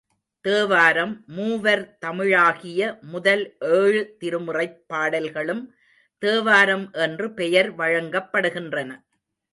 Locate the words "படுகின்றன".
8.33-8.89